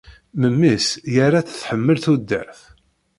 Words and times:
Memmi-s 0.39 0.87
yerra-tt 1.13 1.59
tḥemmel 1.61 1.97
tudert. 2.03 2.59